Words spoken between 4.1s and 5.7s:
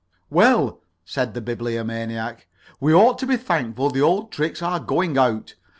tricks are going out.